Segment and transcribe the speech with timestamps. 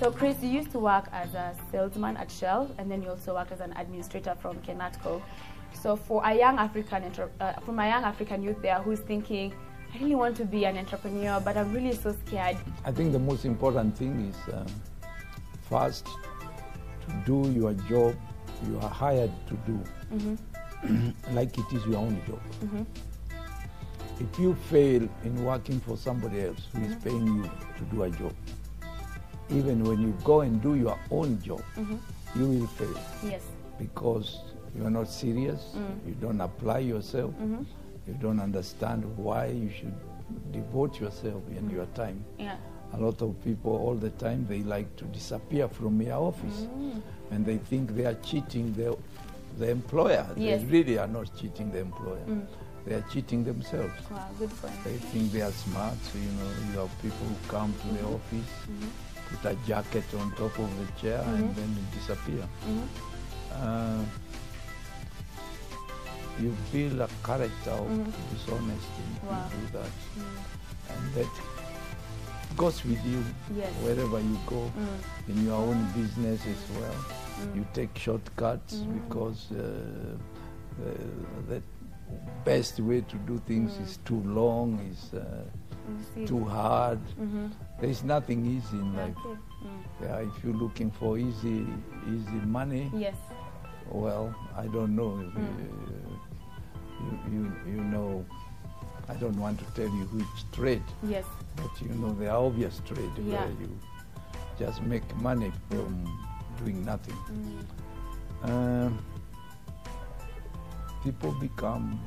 [0.00, 3.34] So, Chris, you used to work as a salesman at Shell, and then you also
[3.34, 5.22] worked as an administrator from Kenatco.
[5.72, 7.04] So, for a young African,
[7.40, 9.54] uh, from a young African youth there who's thinking,
[9.94, 12.58] I really want to be an entrepreneur, but I'm really so scared.
[12.84, 14.66] I think the most important thing is um,
[15.62, 18.16] first to do your job
[18.68, 22.40] you are hired to do, like it is your own job.
[24.20, 28.10] If you fail in working for somebody else who is paying you to do a
[28.10, 28.34] job,
[29.50, 31.96] even when you go and do your own job, mm-hmm.
[32.38, 33.42] you will fail Yes.
[33.78, 34.40] because
[34.76, 36.06] you are not serious, mm.
[36.06, 37.62] you don't apply yourself, mm-hmm.
[38.06, 39.94] you don't understand why you should
[40.52, 41.74] devote yourself and mm.
[41.74, 42.24] your time.
[42.38, 42.56] Yeah.
[42.92, 47.00] A lot of people all the time they like to disappear from your office mm.
[47.30, 48.96] and they think they are cheating the,
[49.58, 50.26] the employer.
[50.36, 50.60] Yes.
[50.62, 52.24] They really are not cheating the employer.
[52.86, 53.92] They are cheating themselves.
[54.10, 54.84] Wow, good point.
[54.84, 57.98] They think they are smart, so you know, you have people who come to the
[57.98, 58.14] mm-hmm.
[58.14, 58.50] office,
[59.30, 61.60] put a jacket on top of the chair and mm-hmm.
[61.60, 62.48] then disappear.
[62.68, 62.84] Mm-hmm.
[63.52, 64.04] Uh,
[66.40, 68.34] you build a character of mm-hmm.
[68.34, 69.48] dishonesty if Wow.
[69.50, 69.90] you do that.
[70.90, 71.26] And that
[72.56, 73.24] goes with you
[73.54, 73.72] Yes.
[73.82, 75.28] wherever you go, mm.
[75.28, 76.94] in your own business as well.
[76.94, 77.56] Mm.
[77.56, 80.16] You take shortcuts because uh,
[80.78, 81.62] the, the
[82.44, 83.84] best way to do things mm.
[83.84, 85.42] is too long, is uh.
[85.86, 86.24] Mm-hmm.
[86.26, 86.98] too hard.
[87.20, 87.46] Mm-hmm.
[87.80, 89.14] There is nothing easy in life.
[89.24, 89.40] Okay.
[89.64, 89.82] Mm.
[90.02, 91.66] Yeah, if you're looking for easy,
[92.08, 93.14] easy money, Yes.
[93.90, 95.10] well, I don't know.
[95.10, 95.36] Mm.
[95.36, 96.16] Uh,
[97.00, 98.24] you, you, you know,
[99.08, 101.24] I don't want to tell you which trade, Yes.
[101.56, 103.44] but you know the obvious trade Yeah.
[103.44, 103.78] where you
[104.58, 106.04] just make money from
[106.58, 107.16] doing nothing.
[108.42, 108.98] Um,
[111.04, 112.00] people become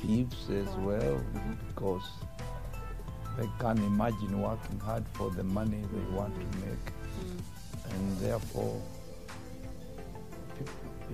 [0.00, 1.52] thieves as well mm-hmm.
[1.68, 2.08] because
[3.38, 7.90] they can't imagine working hard for the money they want to make, mm.
[7.94, 8.82] and therefore,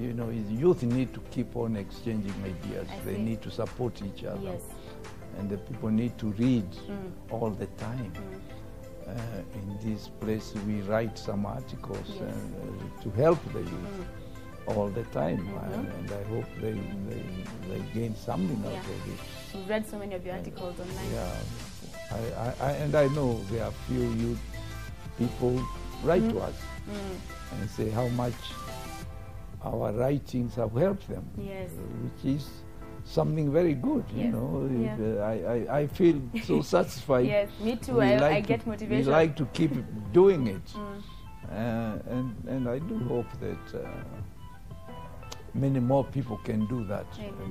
[0.00, 2.88] you know, youth need to keep on exchanging ideas.
[2.90, 3.22] I They see.
[3.22, 4.62] need to support each other, Yes.
[5.38, 7.12] and the people need to read mm.
[7.30, 8.12] all the time.
[8.14, 8.40] Mm.
[9.06, 9.12] Uh,
[9.60, 12.22] in this place, we write some articles Yes.
[12.22, 14.06] uh, to help the youth
[14.66, 17.22] all the time, and, and I hope they, they,
[17.68, 19.20] they gain something out of it.
[19.54, 21.12] We've read so many of your articles online.
[21.12, 21.30] Yeah,
[22.14, 24.40] I, I, and I know there are few youth
[25.18, 25.60] people
[26.02, 26.54] write to us
[27.60, 28.34] and say how much
[29.62, 31.70] our writings have helped them, Yes.
[31.70, 32.48] uh, which is
[33.04, 34.04] something very good.
[34.14, 34.32] You Yes.
[34.32, 34.96] know, Yeah.
[35.00, 37.26] Uh, I, I, I feel so satisfied.
[37.26, 38.00] Yes, me too.
[38.00, 39.06] I, like I to- get motivation.
[39.06, 39.72] We like to keep
[40.12, 40.74] doing it,
[41.50, 43.80] uh, and and I do hope that.
[43.80, 43.88] Uh,
[45.56, 47.06] Many more people can do that.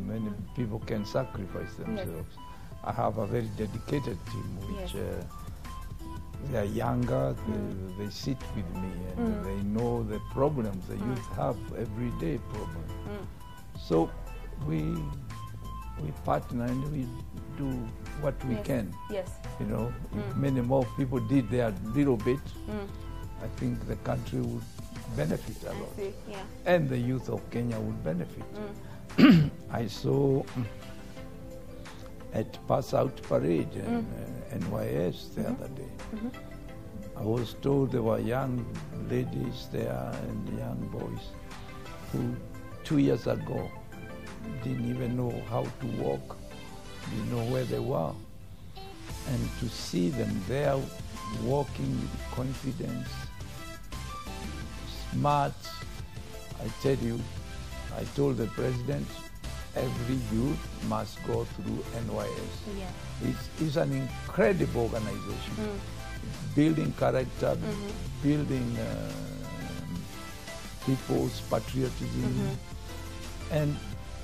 [0.05, 2.35] Many people can sacrifice themselves.
[2.83, 4.95] I have a very dedicated team, which Yes.
[4.95, 5.23] uh,
[6.51, 7.35] they are younger.
[7.47, 12.91] They, they sit with me, and they know the problems the youth have everyday problems.
[13.79, 14.09] So
[14.67, 14.81] we
[16.01, 17.07] we partner and we
[17.57, 17.69] do
[18.21, 18.65] what we yes.
[18.65, 18.93] can.
[19.11, 19.29] Yes.
[19.59, 22.87] You know, if many more people did their little bit, Mm.
[23.43, 24.63] I think the country would
[25.15, 25.93] benefit a lot.
[26.29, 26.43] Yeah.
[26.65, 28.43] and the youth of Kenya would benefit.
[29.71, 30.65] I saw mm,
[32.33, 34.75] at Pass Out Parade in mm-hmm.
[34.75, 35.63] uh, NYS the mm-hmm.
[35.63, 35.91] other day.
[36.15, 36.29] Mm-hmm.
[37.17, 38.65] I was told there were young
[39.09, 41.21] ladies there and young boys
[42.11, 42.35] who
[42.83, 43.69] two years ago
[44.63, 46.37] didn't even know how to walk,
[47.09, 48.11] didn't know where they were.
[49.29, 50.75] And to see them there
[51.43, 53.07] walking with confidence,
[55.11, 55.53] smart,
[56.61, 57.19] I tell you,
[57.97, 59.07] I told the president,
[59.75, 62.77] every youth must go through NYS.
[62.77, 62.85] Yeah.
[63.29, 65.55] It's, it's an incredible organization.
[65.57, 66.55] Mm.
[66.55, 67.89] Building character, mm-hmm.
[68.23, 69.11] building uh,
[70.85, 73.53] people's patriotism, mm-hmm.
[73.55, 73.75] and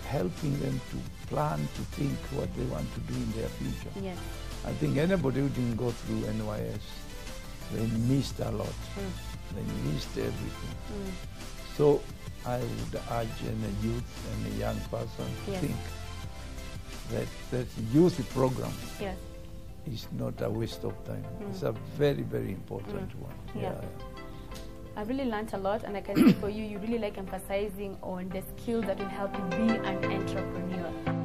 [0.07, 3.91] helping them to plan, to think what they want to do in their future.
[4.01, 4.17] Yes.
[4.65, 6.79] I think anybody who didn't go through NYS,
[7.73, 8.67] they missed a lot.
[8.67, 9.55] Mm.
[9.55, 10.75] They missed everything.
[10.93, 11.11] Mm.
[11.79, 12.01] So
[12.45, 14.03] I would urge any youth
[14.33, 15.61] and a young person to Yes.
[15.61, 15.77] think
[17.11, 19.15] that that youth program Yes.
[19.87, 21.23] is not a waste of time.
[21.23, 21.49] Mm.
[21.49, 23.27] It's a very, very important mm.
[23.27, 23.37] one.
[23.55, 23.79] Yeah.
[24.97, 27.95] I really learned a lot, and I can see for you, you really like emphasizing
[28.03, 31.18] on the skills that will help you be an entrepreneur.